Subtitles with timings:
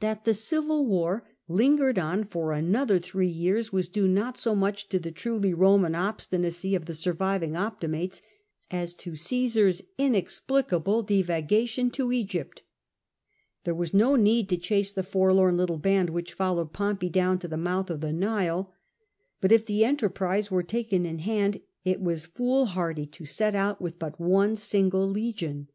[0.00, 4.88] That the Civil War lingered on for another three years was due not so much
[4.88, 8.20] to the truly Roman obstinacy of the surviving Optimates,
[8.72, 12.64] as to CoDsai^'s inexplicable divaga tion to Egypt,
[13.64, 17.46] ll^here was no need to chase the forlorn little band which followed Pompey down to
[17.46, 18.72] the mouth of the Nile;
[19.40, 24.20] but if the enterprise were taken in hand, it was foolhardy to set with but
[24.20, 25.68] one single legion.